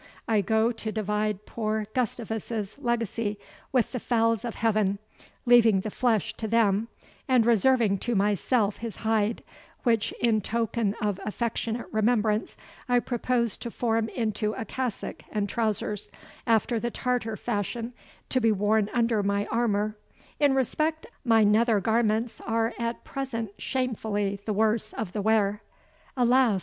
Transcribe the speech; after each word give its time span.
I 0.27 0.41
go 0.41 0.71
to 0.71 0.91
divide 0.91 1.45
poor 1.45 1.85
Gustavus's 1.93 2.75
legacy 2.79 3.37
with 3.71 3.91
the 3.91 3.99
fowls 3.99 4.43
of 4.43 4.55
heaven, 4.55 4.97
leaving 5.45 5.81
the 5.81 5.91
flesh 5.91 6.33
to 6.37 6.47
them, 6.47 6.87
and 7.27 7.45
reserving 7.45 7.99
to 7.99 8.15
myself 8.15 8.77
his 8.77 8.95
hide; 9.05 9.43
which, 9.83 10.11
in 10.13 10.41
token 10.41 10.95
of 11.03 11.19
affectionate 11.23 11.85
remembrance, 11.91 12.57
I 12.89 12.99
purpose 12.99 13.57
to 13.57 13.69
form 13.69 14.09
into 14.09 14.53
a 14.53 14.65
cassock 14.65 15.21
and 15.31 15.47
trowsers, 15.47 16.09
after 16.47 16.79
the 16.79 16.89
Tartar 16.89 17.35
fashion, 17.37 17.93
to 18.29 18.41
be 18.41 18.51
worn 18.51 18.89
under 18.95 19.21
my 19.21 19.45
armour, 19.51 19.97
in 20.39 20.55
respect 20.55 21.05
my 21.23 21.43
nether 21.43 21.79
garments 21.79 22.41
are 22.47 22.73
at 22.79 23.03
present 23.03 23.51
shamefully 23.59 24.39
the 24.45 24.53
worse 24.53 24.93
of 24.93 25.11
the 25.11 25.21
wear. 25.21 25.61
Alas! 26.17 26.59